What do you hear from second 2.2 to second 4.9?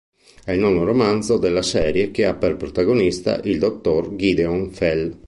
ha per protagonista il dottor Gideon